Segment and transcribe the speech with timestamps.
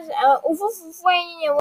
[0.00, 1.14] mas uh, o vovô foi